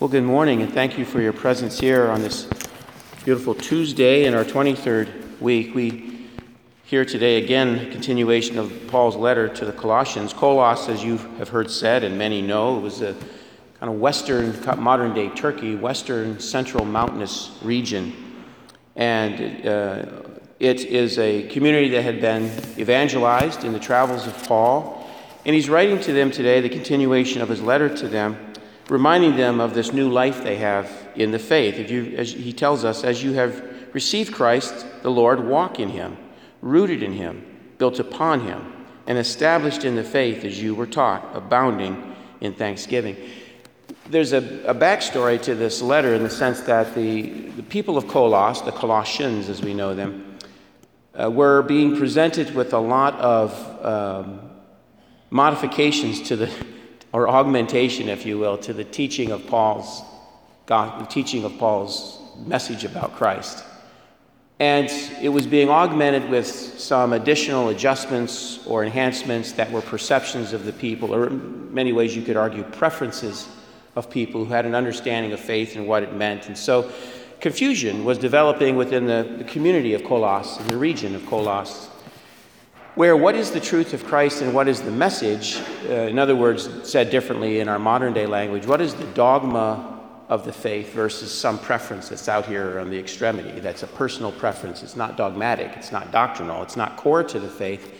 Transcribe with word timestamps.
Well, 0.00 0.10
good 0.10 0.24
morning, 0.24 0.60
and 0.60 0.72
thank 0.72 0.98
you 0.98 1.04
for 1.04 1.20
your 1.20 1.32
presence 1.32 1.78
here 1.78 2.10
on 2.10 2.20
this 2.20 2.48
beautiful 3.24 3.54
Tuesday 3.54 4.24
in 4.24 4.34
our 4.34 4.42
23rd 4.42 5.40
week. 5.40 5.72
We 5.72 6.26
hear 6.82 7.04
today 7.04 7.40
again 7.40 7.92
continuation 7.92 8.58
of 8.58 8.72
Paul's 8.88 9.14
letter 9.14 9.46
to 9.50 9.64
the 9.64 9.70
Colossians. 9.70 10.34
Kolos, 10.34 10.88
as 10.88 11.04
you 11.04 11.18
have 11.38 11.48
heard 11.48 11.70
said, 11.70 12.02
and 12.02 12.18
many 12.18 12.42
know, 12.42 12.76
was 12.76 13.02
a 13.02 13.14
kind 13.78 13.92
of 13.92 14.00
western, 14.00 14.58
modern 14.82 15.14
day 15.14 15.28
Turkey, 15.28 15.76
western 15.76 16.40
central 16.40 16.84
mountainous 16.84 17.56
region. 17.62 18.12
And 18.96 19.64
uh, 19.64 20.06
it 20.58 20.86
is 20.86 21.20
a 21.20 21.46
community 21.50 21.90
that 21.90 22.02
had 22.02 22.20
been 22.20 22.46
evangelized 22.76 23.62
in 23.62 23.72
the 23.72 23.80
travels 23.80 24.26
of 24.26 24.36
Paul. 24.48 25.08
And 25.46 25.54
he's 25.54 25.68
writing 25.70 26.00
to 26.00 26.12
them 26.12 26.32
today 26.32 26.60
the 26.60 26.68
continuation 26.68 27.40
of 27.42 27.48
his 27.48 27.62
letter 27.62 27.96
to 27.96 28.08
them 28.08 28.53
reminding 28.88 29.36
them 29.36 29.60
of 29.60 29.74
this 29.74 29.92
new 29.92 30.10
life 30.10 30.42
they 30.42 30.56
have 30.56 30.90
in 31.14 31.30
the 31.30 31.38
faith. 31.38 31.76
If 31.76 31.90
you, 31.90 32.14
as 32.16 32.32
he 32.32 32.52
tells 32.52 32.84
us, 32.84 33.04
as 33.04 33.22
you 33.22 33.32
have 33.32 33.62
received 33.92 34.34
Christ, 34.34 34.86
the 35.02 35.10
Lord, 35.10 35.46
walk 35.46 35.80
in 35.80 35.88
him, 35.88 36.16
rooted 36.60 37.02
in 37.02 37.12
him, 37.12 37.44
built 37.78 37.98
upon 37.98 38.40
him, 38.40 38.72
and 39.06 39.18
established 39.18 39.84
in 39.84 39.96
the 39.96 40.04
faith 40.04 40.44
as 40.44 40.60
you 40.60 40.74
were 40.74 40.86
taught, 40.86 41.28
abounding 41.34 42.14
in 42.40 42.54
thanksgiving. 42.54 43.16
There's 44.08 44.32
a, 44.32 44.38
a 44.66 44.74
backstory 44.74 45.40
to 45.42 45.54
this 45.54 45.80
letter 45.80 46.14
in 46.14 46.22
the 46.22 46.30
sense 46.30 46.60
that 46.62 46.94
the, 46.94 47.22
the 47.50 47.62
people 47.62 47.96
of 47.96 48.04
Colos, 48.04 48.64
the 48.64 48.72
Colossians 48.72 49.48
as 49.48 49.62
we 49.62 49.72
know 49.72 49.94
them, 49.94 50.38
uh, 51.18 51.30
were 51.30 51.62
being 51.62 51.96
presented 51.96 52.54
with 52.54 52.72
a 52.72 52.78
lot 52.78 53.14
of 53.14 53.84
um, 53.84 54.40
modifications 55.30 56.20
to 56.22 56.36
the 56.36 56.52
or 57.14 57.28
augmentation, 57.28 58.08
if 58.08 58.26
you 58.26 58.36
will, 58.36 58.58
to 58.58 58.72
the 58.72 58.82
teaching 58.82 59.30
of 59.30 59.46
Paul's 59.46 60.02
God, 60.66 61.00
the 61.00 61.06
teaching 61.06 61.44
of 61.44 61.56
Paul's 61.58 62.18
message 62.44 62.84
about 62.84 63.14
Christ. 63.14 63.64
And 64.58 64.90
it 65.22 65.28
was 65.28 65.46
being 65.46 65.70
augmented 65.70 66.28
with 66.28 66.46
some 66.46 67.12
additional 67.12 67.68
adjustments 67.68 68.66
or 68.66 68.82
enhancements 68.84 69.52
that 69.52 69.70
were 69.70 69.80
perceptions 69.80 70.52
of 70.52 70.64
the 70.64 70.72
people, 70.72 71.14
or 71.14 71.28
in 71.28 71.72
many 71.72 71.92
ways 71.92 72.16
you 72.16 72.22
could 72.22 72.36
argue 72.36 72.64
preferences 72.64 73.46
of 73.94 74.10
people 74.10 74.44
who 74.44 74.52
had 74.52 74.66
an 74.66 74.74
understanding 74.74 75.32
of 75.32 75.38
faith 75.38 75.76
and 75.76 75.86
what 75.86 76.02
it 76.02 76.14
meant. 76.14 76.48
And 76.48 76.58
so 76.58 76.90
confusion 77.40 78.04
was 78.04 78.18
developing 78.18 78.74
within 78.74 79.06
the, 79.06 79.36
the 79.38 79.44
community 79.44 79.94
of 79.94 80.02
Colos, 80.02 80.60
in 80.60 80.66
the 80.66 80.76
region 80.76 81.14
of 81.14 81.22
Colos 81.22 81.90
where 82.94 83.16
what 83.16 83.34
is 83.34 83.50
the 83.50 83.60
truth 83.60 83.92
of 83.92 84.04
Christ 84.04 84.40
and 84.40 84.54
what 84.54 84.68
is 84.68 84.80
the 84.80 84.90
message, 84.90 85.56
uh, 85.88 85.92
in 85.92 86.18
other 86.18 86.36
words, 86.36 86.68
said 86.88 87.10
differently 87.10 87.60
in 87.60 87.68
our 87.68 87.78
modern 87.78 88.12
day 88.12 88.26
language, 88.26 88.66
what 88.66 88.80
is 88.80 88.94
the 88.94 89.06
dogma 89.08 90.00
of 90.28 90.44
the 90.44 90.52
faith 90.52 90.92
versus 90.92 91.32
some 91.32 91.58
preference 91.58 92.08
that's 92.08 92.28
out 92.28 92.46
here 92.46 92.78
on 92.78 92.90
the 92.90 92.98
extremity? 92.98 93.58
That's 93.58 93.82
a 93.82 93.88
personal 93.88 94.30
preference. 94.30 94.82
It's 94.82 94.96
not 94.96 95.16
dogmatic, 95.16 95.72
it's 95.76 95.90
not 95.90 96.12
doctrinal, 96.12 96.62
it's 96.62 96.76
not 96.76 96.96
core 96.96 97.24
to 97.24 97.40
the 97.40 97.48
faith. 97.48 97.94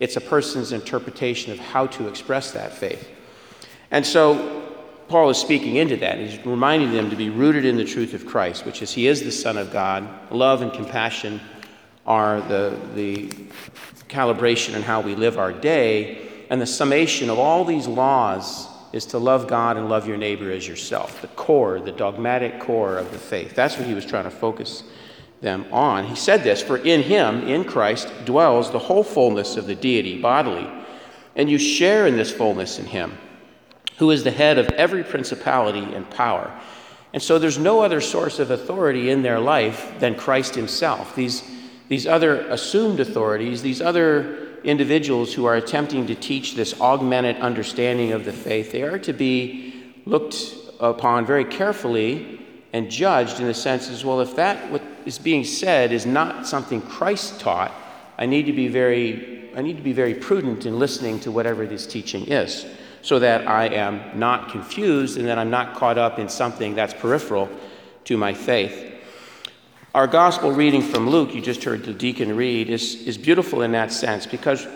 It's 0.00 0.16
a 0.16 0.20
person's 0.20 0.72
interpretation 0.72 1.52
of 1.52 1.58
how 1.60 1.86
to 1.86 2.08
express 2.08 2.50
that 2.50 2.72
faith. 2.72 3.08
And 3.92 4.04
so 4.04 4.62
Paul 5.06 5.30
is 5.30 5.38
speaking 5.38 5.76
into 5.76 5.96
that. 5.98 6.18
He's 6.18 6.44
reminding 6.44 6.92
them 6.92 7.10
to 7.10 7.16
be 7.16 7.30
rooted 7.30 7.64
in 7.64 7.76
the 7.76 7.84
truth 7.84 8.12
of 8.14 8.26
Christ, 8.26 8.66
which 8.66 8.82
is 8.82 8.92
He 8.92 9.06
is 9.06 9.22
the 9.22 9.30
Son 9.30 9.56
of 9.56 9.72
God, 9.72 10.32
love 10.32 10.62
and 10.62 10.72
compassion 10.72 11.40
are 12.06 12.40
the, 12.42 12.76
the 12.94 13.28
calibration 14.08 14.74
and 14.74 14.84
how 14.84 15.00
we 15.00 15.14
live 15.14 15.38
our 15.38 15.52
day. 15.52 16.28
And 16.50 16.60
the 16.60 16.66
summation 16.66 17.30
of 17.30 17.38
all 17.38 17.64
these 17.64 17.86
laws 17.86 18.68
is 18.92 19.06
to 19.06 19.18
love 19.18 19.48
God 19.48 19.76
and 19.76 19.88
love 19.88 20.06
your 20.06 20.16
neighbor 20.16 20.50
as 20.52 20.68
yourself, 20.68 21.20
the 21.20 21.28
core, 21.28 21.80
the 21.80 21.92
dogmatic 21.92 22.60
core 22.60 22.96
of 22.96 23.10
the 23.10 23.18
faith. 23.18 23.54
That's 23.54 23.76
what 23.76 23.86
he 23.86 23.94
was 23.94 24.06
trying 24.06 24.24
to 24.24 24.30
focus 24.30 24.84
them 25.40 25.66
on. 25.72 26.06
He 26.06 26.14
said 26.14 26.44
this 26.44 26.62
For 26.62 26.76
in 26.76 27.02
him, 27.02 27.48
in 27.48 27.64
Christ, 27.64 28.12
dwells 28.24 28.70
the 28.70 28.78
whole 28.78 29.02
fullness 29.02 29.56
of 29.56 29.66
the 29.66 29.74
deity 29.74 30.20
bodily, 30.20 30.68
and 31.34 31.50
you 31.50 31.58
share 31.58 32.06
in 32.06 32.16
this 32.16 32.32
fullness 32.32 32.78
in 32.78 32.86
him, 32.86 33.18
who 33.98 34.10
is 34.10 34.22
the 34.22 34.30
head 34.30 34.58
of 34.58 34.68
every 34.68 35.02
principality 35.02 35.82
and 35.82 36.08
power. 36.10 36.52
And 37.12 37.22
so 37.22 37.38
there's 37.38 37.58
no 37.58 37.80
other 37.80 38.00
source 38.00 38.38
of 38.38 38.50
authority 38.50 39.10
in 39.10 39.22
their 39.22 39.38
life 39.38 39.92
than 40.00 40.16
Christ 40.16 40.54
himself. 40.54 41.14
These 41.14 41.42
these 41.88 42.06
other 42.06 42.40
assumed 42.48 43.00
authorities, 43.00 43.62
these 43.62 43.80
other 43.80 44.58
individuals 44.64 45.34
who 45.34 45.44
are 45.44 45.56
attempting 45.56 46.06
to 46.06 46.14
teach 46.14 46.54
this 46.54 46.80
augmented 46.80 47.36
understanding 47.36 48.12
of 48.12 48.24
the 48.24 48.32
faith, 48.32 48.72
they 48.72 48.82
are 48.82 48.98
to 48.98 49.12
be 49.12 49.92
looked 50.06 50.54
upon 50.80 51.26
very 51.26 51.44
carefully 51.44 52.40
and 52.72 52.90
judged 52.90 53.38
in 53.38 53.46
the 53.46 53.54
sense 53.54 53.88
as 53.88 54.04
well, 54.04 54.20
if 54.20 54.34
that 54.36 54.70
what 54.72 54.82
is 55.04 55.18
being 55.18 55.44
said 55.44 55.92
is 55.92 56.06
not 56.06 56.46
something 56.46 56.82
Christ 56.82 57.38
taught, 57.38 57.72
I 58.18 58.26
need 58.26 58.46
to 58.46 58.52
be 58.52 58.68
very, 58.68 59.50
I 59.54 59.62
need 59.62 59.76
to 59.76 59.82
be 59.82 59.92
very 59.92 60.14
prudent 60.14 60.66
in 60.66 60.78
listening 60.78 61.20
to 61.20 61.30
whatever 61.30 61.66
this 61.66 61.86
teaching 61.86 62.26
is, 62.26 62.66
so 63.02 63.18
that 63.18 63.46
I 63.46 63.66
am 63.66 64.18
not 64.18 64.50
confused 64.50 65.18
and 65.18 65.28
that 65.28 65.38
I'm 65.38 65.50
not 65.50 65.76
caught 65.76 65.98
up 65.98 66.18
in 66.18 66.28
something 66.28 66.74
that's 66.74 66.94
peripheral 66.94 67.48
to 68.04 68.16
my 68.16 68.34
faith. 68.34 68.93
Our 69.94 70.08
gospel 70.08 70.50
reading 70.50 70.82
from 70.82 71.08
Luke, 71.08 71.36
you 71.36 71.40
just 71.40 71.62
heard 71.62 71.84
the 71.84 71.92
deacon 71.92 72.36
read, 72.36 72.68
is, 72.68 73.06
is 73.06 73.16
beautiful 73.16 73.62
in 73.62 73.70
that 73.72 73.92
sense 73.92 74.26
because 74.26 74.66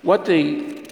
what 0.00 0.24
the, 0.24 0.88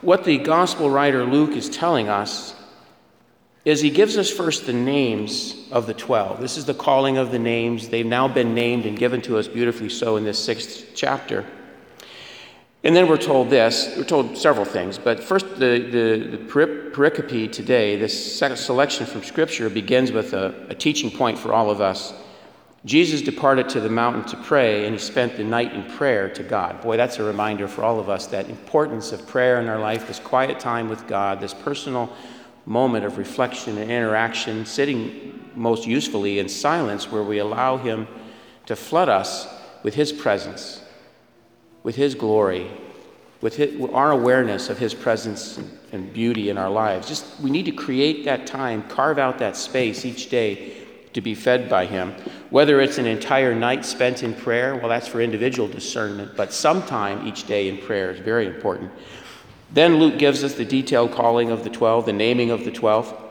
what 0.00 0.24
the 0.24 0.38
gospel 0.38 0.90
writer 0.90 1.24
Luke 1.24 1.56
is 1.56 1.70
telling 1.70 2.08
us 2.08 2.56
is 3.64 3.80
he 3.80 3.90
gives 3.90 4.16
us 4.16 4.28
first 4.28 4.66
the 4.66 4.72
names 4.72 5.68
of 5.70 5.86
the 5.86 5.94
12. 5.94 6.40
This 6.40 6.56
is 6.56 6.64
the 6.64 6.74
calling 6.74 7.18
of 7.18 7.30
the 7.30 7.38
names. 7.38 7.88
They've 7.88 8.04
now 8.04 8.26
been 8.26 8.52
named 8.52 8.84
and 8.84 8.98
given 8.98 9.22
to 9.22 9.38
us 9.38 9.46
beautifully 9.46 9.90
so 9.90 10.16
in 10.16 10.24
this 10.24 10.42
sixth 10.42 10.88
chapter. 10.96 11.46
And 12.82 12.96
then 12.96 13.08
we're 13.08 13.18
told 13.18 13.50
this, 13.50 13.94
we're 13.94 14.04
told 14.04 14.38
several 14.38 14.64
things, 14.64 14.96
but 14.96 15.22
first, 15.22 15.58
the, 15.58 15.78
the, 15.90 16.36
the 16.36 16.38
pericope 16.38 17.52
today, 17.52 17.96
this 17.96 18.38
selection 18.38 19.04
from 19.04 19.22
Scripture, 19.22 19.68
begins 19.68 20.12
with 20.12 20.32
a, 20.32 20.54
a 20.70 20.74
teaching 20.74 21.10
point 21.10 21.38
for 21.38 21.52
all 21.52 21.70
of 21.70 21.82
us. 21.82 22.14
Jesus 22.86 23.20
departed 23.20 23.68
to 23.68 23.80
the 23.80 23.90
mountain 23.90 24.24
to 24.24 24.36
pray, 24.38 24.86
and 24.86 24.94
he 24.94 24.98
spent 24.98 25.36
the 25.36 25.44
night 25.44 25.74
in 25.74 25.82
prayer 25.90 26.30
to 26.30 26.42
God. 26.42 26.80
Boy, 26.80 26.96
that's 26.96 27.18
a 27.18 27.22
reminder 27.22 27.68
for 27.68 27.84
all 27.84 28.00
of 28.00 28.08
us 28.08 28.26
that 28.28 28.48
importance 28.48 29.12
of 29.12 29.26
prayer 29.26 29.60
in 29.60 29.68
our 29.68 29.78
life, 29.78 30.06
this 30.06 30.18
quiet 30.18 30.58
time 30.58 30.88
with 30.88 31.06
God, 31.06 31.38
this 31.38 31.52
personal 31.52 32.10
moment 32.64 33.04
of 33.04 33.18
reflection 33.18 33.76
and 33.76 33.90
interaction, 33.90 34.64
sitting 34.64 35.38
most 35.54 35.86
usefully 35.86 36.38
in 36.38 36.48
silence 36.48 37.12
where 37.12 37.22
we 37.22 37.40
allow 37.40 37.76
him 37.76 38.08
to 38.64 38.74
flood 38.74 39.10
us 39.10 39.46
with 39.82 39.92
his 39.92 40.12
presence 40.12 40.80
with 41.82 41.96
His 41.96 42.14
glory, 42.14 42.70
with 43.40 43.56
his, 43.56 43.80
our 43.90 44.10
awareness 44.10 44.68
of 44.68 44.78
His 44.78 44.94
presence 44.94 45.58
and 45.92 46.12
beauty 46.12 46.50
in 46.50 46.58
our 46.58 46.70
lives. 46.70 47.08
Just 47.08 47.40
we 47.40 47.50
need 47.50 47.64
to 47.64 47.72
create 47.72 48.24
that 48.24 48.46
time, 48.46 48.82
carve 48.88 49.18
out 49.18 49.38
that 49.38 49.56
space 49.56 50.04
each 50.04 50.30
day 50.30 50.76
to 51.12 51.20
be 51.20 51.34
fed 51.34 51.68
by 51.68 51.86
Him. 51.86 52.12
Whether 52.50 52.80
it's 52.80 52.98
an 52.98 53.06
entire 53.06 53.54
night 53.54 53.84
spent 53.84 54.22
in 54.22 54.34
prayer, 54.34 54.76
well, 54.76 54.88
that's 54.88 55.08
for 55.08 55.20
individual 55.20 55.68
discernment, 55.68 56.36
but 56.36 56.52
sometime 56.52 57.26
each 57.26 57.46
day 57.46 57.68
in 57.68 57.78
prayer 57.78 58.10
is 58.10 58.20
very 58.20 58.46
important. 58.46 58.92
Then 59.72 59.96
Luke 59.96 60.18
gives 60.18 60.42
us 60.42 60.54
the 60.54 60.64
detailed 60.64 61.12
calling 61.12 61.50
of 61.50 61.64
the 61.64 61.70
12, 61.70 62.06
the 62.06 62.12
naming 62.12 62.50
of 62.50 62.64
the 62.64 62.72
12. 62.72 63.28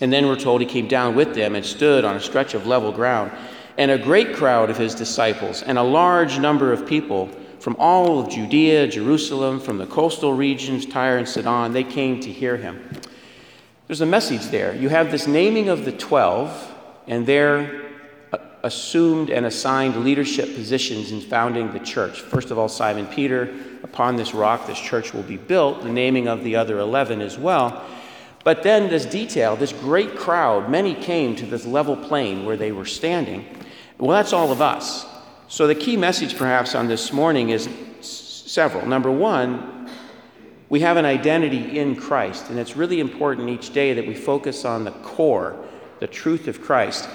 And 0.00 0.12
then 0.12 0.26
we're 0.26 0.36
told 0.36 0.60
he 0.60 0.66
came 0.66 0.88
down 0.88 1.14
with 1.14 1.34
them 1.34 1.54
and 1.54 1.64
stood 1.64 2.04
on 2.04 2.16
a 2.16 2.20
stretch 2.20 2.54
of 2.54 2.66
level 2.66 2.92
ground. 2.92 3.32
And 3.76 3.90
a 3.90 3.98
great 3.98 4.34
crowd 4.34 4.70
of 4.70 4.76
his 4.76 4.94
disciples 4.94 5.62
and 5.62 5.78
a 5.78 5.82
large 5.82 6.38
number 6.38 6.72
of 6.72 6.86
people 6.86 7.28
from 7.60 7.76
all 7.78 8.20
of 8.20 8.30
Judea, 8.30 8.86
Jerusalem, 8.88 9.60
from 9.60 9.78
the 9.78 9.86
coastal 9.86 10.32
regions, 10.32 10.86
Tyre 10.86 11.18
and 11.18 11.28
Sidon, 11.28 11.72
they 11.72 11.84
came 11.84 12.20
to 12.20 12.30
hear 12.30 12.56
him. 12.56 12.82
There's 13.86 14.00
a 14.00 14.06
message 14.06 14.46
there. 14.46 14.74
You 14.74 14.90
have 14.90 15.10
this 15.10 15.26
naming 15.26 15.68
of 15.68 15.84
the 15.84 15.92
12 15.92 16.74
and 17.06 17.26
their 17.26 17.90
uh, 18.32 18.38
assumed 18.62 19.30
and 19.30 19.46
assigned 19.46 19.96
leadership 20.04 20.54
positions 20.54 21.10
in 21.10 21.20
founding 21.20 21.72
the 21.72 21.80
church. 21.80 22.20
First 22.20 22.50
of 22.50 22.58
all, 22.58 22.68
Simon 22.68 23.06
Peter, 23.06 23.54
upon 23.82 24.16
this 24.16 24.34
rock 24.34 24.66
this 24.66 24.78
church 24.78 25.14
will 25.14 25.22
be 25.22 25.38
built, 25.38 25.82
the 25.82 25.88
naming 25.88 26.28
of 26.28 26.44
the 26.44 26.54
other 26.54 26.78
11 26.78 27.22
as 27.22 27.38
well. 27.38 27.82
But 28.44 28.62
then 28.62 28.88
this 28.88 29.04
detail, 29.04 29.56
this 29.56 29.72
great 29.72 30.16
crowd, 30.16 30.70
many 30.70 30.94
came 30.94 31.34
to 31.36 31.46
this 31.46 31.66
level 31.66 31.96
plain 31.96 32.44
where 32.44 32.56
they 32.56 32.72
were 32.72 32.84
standing. 32.84 33.46
Well, 33.98 34.10
that's 34.10 34.32
all 34.32 34.52
of 34.52 34.62
us. 34.62 35.06
So, 35.50 35.66
the 35.66 35.74
key 35.74 35.96
message 35.96 36.36
perhaps 36.36 36.74
on 36.74 36.88
this 36.88 37.10
morning 37.10 37.48
is 37.48 37.70
several. 38.02 38.84
Number 38.84 39.10
one, 39.10 39.88
we 40.68 40.80
have 40.80 40.98
an 40.98 41.06
identity 41.06 41.78
in 41.78 41.96
Christ, 41.96 42.50
and 42.50 42.58
it's 42.58 42.76
really 42.76 43.00
important 43.00 43.48
each 43.48 43.72
day 43.72 43.94
that 43.94 44.06
we 44.06 44.14
focus 44.14 44.66
on 44.66 44.84
the 44.84 44.90
core, 44.90 45.56
the 46.00 46.06
truth 46.06 46.48
of 46.48 46.60
Christ. 46.60 47.08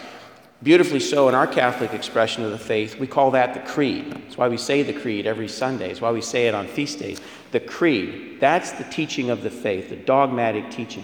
Beautifully 0.64 1.00
so, 1.00 1.30
in 1.30 1.36
our 1.36 1.46
Catholic 1.46 1.94
expression 1.94 2.44
of 2.44 2.50
the 2.50 2.58
faith, 2.58 2.98
we 2.98 3.06
call 3.06 3.30
that 3.32 3.54
the 3.54 3.60
creed. 3.72 4.12
That's 4.12 4.36
why 4.36 4.48
we 4.48 4.58
say 4.58 4.82
the 4.82 5.00
creed 5.00 5.28
every 5.28 5.48
Sunday. 5.48 5.92
It's 5.92 6.02
why 6.02 6.12
we 6.12 6.22
say 6.22 6.48
it 6.48 6.56
on 6.56 6.66
feast 6.66 6.98
days. 6.98 7.22
The 7.52 7.60
creed, 7.60 8.40
that's 8.40 8.72
the 8.72 8.86
teaching 8.86 9.30
of 9.30 9.44
the 9.44 9.52
faith, 9.52 9.90
the 9.90 9.96
dogmatic 9.96 10.72
teaching. 10.72 11.04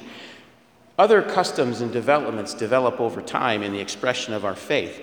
Other 0.98 1.22
customs 1.22 1.82
and 1.82 1.94
developments 1.94 2.56
develop 2.56 3.00
over 3.00 3.22
time 3.22 3.62
in 3.62 3.72
the 3.72 3.80
expression 3.80 4.34
of 4.34 4.46
our 4.46 4.56
faith, 4.56 5.00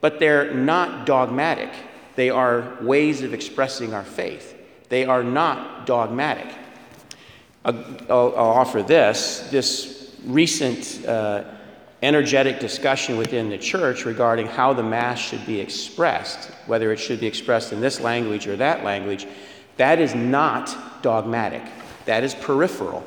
but 0.00 0.20
they're 0.20 0.52
not 0.52 1.06
dogmatic. 1.06 1.70
They 2.16 2.30
are 2.30 2.76
ways 2.80 3.22
of 3.22 3.34
expressing 3.34 3.94
our 3.94 4.04
faith. 4.04 4.54
They 4.88 5.04
are 5.04 5.22
not 5.22 5.86
dogmatic. 5.86 6.52
I'll, 7.64 7.84
I'll, 8.08 8.34
offer 8.36 8.82
this 8.82 9.48
this 9.50 10.16
recent 10.24 11.04
uh, 11.06 11.44
energetic 12.02 12.60
discussion 12.60 13.16
within 13.16 13.50
the 13.50 13.58
church 13.58 14.04
regarding 14.04 14.46
how 14.46 14.72
the 14.72 14.82
Mass 14.82 15.18
should 15.18 15.44
be 15.46 15.60
expressed, 15.60 16.50
whether 16.66 16.92
it 16.92 16.98
should 16.98 17.20
be 17.20 17.26
expressed 17.26 17.72
in 17.72 17.80
this 17.80 18.00
language 18.00 18.46
or 18.46 18.56
that 18.56 18.84
language, 18.84 19.26
that 19.76 20.00
is 20.00 20.14
not 20.14 21.02
dogmatic. 21.02 21.62
That 22.04 22.24
is 22.24 22.34
peripheral. 22.34 23.04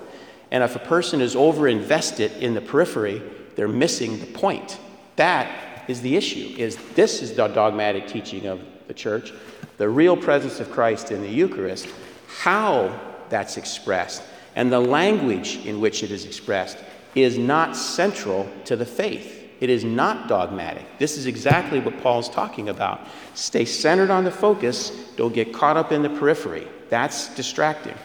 And 0.52 0.64
if 0.64 0.76
a 0.76 0.80
person 0.80 1.22
is 1.22 1.36
overinvested 1.36 2.40
in 2.40 2.54
the 2.54 2.62
periphery, 2.62 3.22
they're 3.56 3.68
missing 3.68 4.20
the 4.20 4.26
point. 4.26 4.78
That 5.16 5.71
is 5.88 6.02
the 6.02 6.16
issue. 6.16 6.54
Is 6.58 6.78
this 6.96 7.22
is 7.22 7.34
the 7.34 7.48
dogmatic 7.48 8.08
teaching 8.08 8.46
of 8.46 8.62
the 8.88 8.94
church, 8.94 9.34
the 9.78 9.90
real 9.90 10.18
presence 10.18 10.60
of 10.60 10.72
Christ 10.72 11.12
in 11.12 11.22
the 11.22 11.30
Eucharist, 11.30 11.88
how 12.28 13.00
that's 13.30 13.58
expressed, 13.58 14.24
and 14.56 14.72
the 14.72 14.80
language 14.80 15.66
in 15.66 15.80
which 15.80 16.04
it 16.04 16.12
is 16.12 16.26
expressed 16.26 16.78
is 17.16 17.38
not 17.38 17.76
central 17.76 18.50
to 18.66 18.76
the 18.76 18.86
faith. 18.86 19.50
It 19.60 19.70
is 19.70 19.84
not 19.84 20.28
dogmatic. 20.28 20.86
This 20.98 21.18
is 21.18 21.28
exactly 21.28 21.80
what 21.80 22.02
Paul's 22.02 22.30
talking 22.30 22.70
about. 22.70 23.08
Stay 23.36 23.64
centered 23.64 24.10
on 24.10 24.24
the 24.24 24.32
focus, 24.32 24.90
don't 25.16 25.34
get 25.34 25.54
caught 25.54 25.78
up 25.78 25.92
in 25.92 26.02
the 26.02 26.10
periphery. 26.10 26.68
That's 26.90 27.34
distracting. 27.36 27.96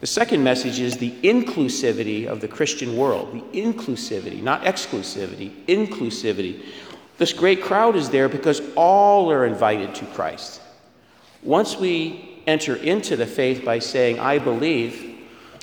The 0.00 0.06
second 0.06 0.42
message 0.42 0.80
is 0.80 0.96
the 0.96 1.12
inclusivity 1.22 2.26
of 2.26 2.40
the 2.40 2.48
Christian 2.48 2.96
world. 2.96 3.32
The 3.32 3.60
inclusivity, 3.60 4.42
not 4.42 4.64
exclusivity, 4.64 5.64
inclusivity. 5.66 6.64
This 7.22 7.32
great 7.32 7.62
crowd 7.62 7.94
is 7.94 8.10
there 8.10 8.28
because 8.28 8.60
all 8.74 9.30
are 9.30 9.46
invited 9.46 9.94
to 9.94 10.06
Christ. 10.06 10.60
Once 11.44 11.76
we 11.76 12.42
enter 12.48 12.74
into 12.74 13.14
the 13.14 13.28
faith 13.28 13.64
by 13.64 13.78
saying, 13.78 14.18
I 14.18 14.40
believe 14.40 15.20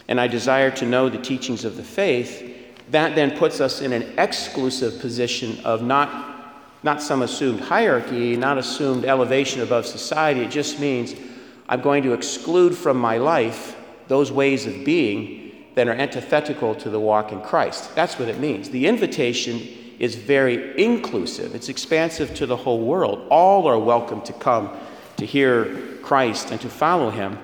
and 0.08 0.22
I 0.22 0.28
desire 0.28 0.72
to 0.72 0.86
know 0.86 1.10
the 1.10 1.18
teachings 1.18 1.66
of 1.66 1.76
the 1.76 1.84
faith, 1.84 2.56
that 2.92 3.14
then 3.14 3.38
puts 3.38 3.60
us 3.60 3.82
in 3.82 3.92
an 3.92 4.04
exclusive 4.18 5.02
position 5.02 5.60
of 5.66 5.82
not, 5.82 6.56
not 6.84 7.02
some 7.02 7.24
assumed 7.24 7.60
hierarchy, 7.60 8.38
not 8.38 8.58
assumed 8.58 9.04
elevation 9.04 9.62
above 9.62 9.86
society. 9.86 10.40
It 10.40 10.52
just 10.52 10.80
means 10.80 11.14
I'm 11.68 11.82
going 11.82 12.04
to 12.04 12.14
exclude 12.14 12.74
from 12.74 12.96
my 12.96 13.18
life 13.18 13.76
those 14.08 14.32
ways 14.32 14.66
of 14.66 14.86
being 14.86 15.66
that 15.76 15.90
are 15.90 15.94
antithetical 15.94 16.74
to 16.76 16.90
the 16.90 17.02
walk 17.02 17.34
in 17.34 17.42
Christ. 17.42 17.94
That's 17.96 18.18
what 18.18 18.30
it 18.30 18.40
means. 18.40 18.70
The 18.70 18.88
invitation 18.88 19.79
is 20.00 20.16
very 20.16 20.82
inclusive, 20.82 21.54
it's 21.54 21.70
expansive 21.70 22.34
to 22.36 22.46
the 22.46 22.56
whole 22.56 22.82
world. 22.82 23.28
All 23.30 23.68
are 23.68 23.78
welcome 23.78 24.22
to 24.22 24.34
come 24.34 24.76
to 25.18 25.26
hear 25.26 25.98
Christ 26.02 26.52
and 26.52 26.62
to 26.62 26.70
follow 26.70 27.10
him. 27.10 27.38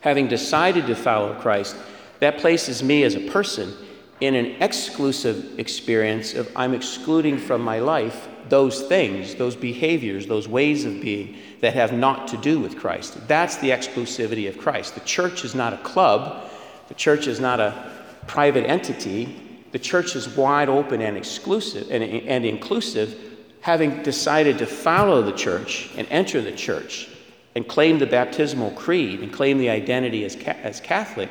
Having 0.00 0.28
decided 0.28 0.86
to 0.88 0.96
follow 0.96 1.34
Christ, 1.40 1.76
that 2.18 2.38
places 2.38 2.82
me 2.82 3.04
as 3.04 3.14
a 3.14 3.30
person 3.30 3.72
in 4.20 4.34
an 4.34 4.46
exclusive 4.60 5.58
experience 5.58 6.34
of 6.34 6.50
I'm 6.54 6.74
excluding 6.74 7.38
from 7.38 7.62
my 7.62 7.78
life 7.78 8.28
those 8.48 8.82
things, 8.82 9.36
those 9.36 9.56
behaviors, 9.56 10.26
those 10.26 10.48
ways 10.48 10.84
of 10.84 11.00
being 11.00 11.38
that 11.60 11.74
have 11.74 11.92
not 11.92 12.28
to 12.28 12.36
do 12.36 12.58
with 12.58 12.76
Christ. 12.76 13.26
That's 13.28 13.56
the 13.56 13.70
exclusivity 13.70 14.48
of 14.48 14.58
Christ. 14.58 14.94
The 14.94 15.00
church 15.00 15.44
is 15.44 15.54
not 15.54 15.72
a 15.72 15.78
club, 15.78 16.50
the 16.88 16.94
church 16.94 17.26
is 17.26 17.38
not 17.38 17.60
a 17.60 17.90
private 18.26 18.68
entity. 18.68 19.49
The 19.72 19.78
church 19.78 20.16
is 20.16 20.28
wide 20.28 20.68
open 20.68 21.00
and 21.00 21.16
exclusive 21.16 21.90
and, 21.90 22.02
and 22.02 22.44
inclusive, 22.44 23.18
having 23.60 24.02
decided 24.02 24.58
to 24.58 24.66
follow 24.66 25.22
the 25.22 25.32
church 25.32 25.90
and 25.96 26.06
enter 26.10 26.40
the 26.40 26.52
church 26.52 27.08
and 27.54 27.66
claim 27.66 27.98
the 27.98 28.06
baptismal 28.06 28.70
creed 28.72 29.20
and 29.20 29.32
claim 29.32 29.58
the 29.58 29.70
identity 29.70 30.24
as, 30.24 30.36
as 30.36 30.80
Catholic 30.80 31.28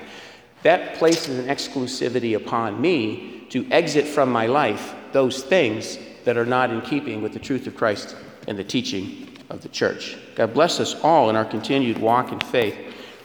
that 0.63 0.95
places 0.95 1.39
an 1.39 1.45
exclusivity 1.47 2.35
upon 2.35 2.79
me 2.81 3.45
to 3.49 3.65
exit 3.71 4.05
from 4.05 4.31
my 4.31 4.45
life 4.45 4.93
those 5.11 5.43
things 5.43 5.97
that 6.25 6.37
are 6.37 6.45
not 6.45 6.69
in 6.69 6.81
keeping 6.81 7.21
with 7.21 7.33
the 7.33 7.39
truth 7.39 7.65
of 7.67 7.75
Christ 7.75 8.15
and 8.47 8.57
the 8.57 8.63
teaching 8.63 9.37
of 9.49 9.61
the 9.61 9.69
church. 9.69 10.17
God 10.35 10.53
bless 10.53 10.79
us 10.79 10.95
all 11.01 11.29
in 11.29 11.35
our 11.35 11.45
continued 11.45 11.97
walk 11.97 12.31
in 12.31 12.39
faith. 12.39 12.77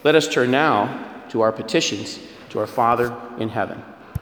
Let 0.05 0.15
us 0.15 0.29
turn 0.29 0.51
now 0.51 1.25
to 1.31 1.41
our 1.41 1.53
petitions 1.53 2.19
to 2.51 2.61
our 2.61 2.67
Father 2.67 3.15
in 3.39 3.49
heaven. 3.49 3.83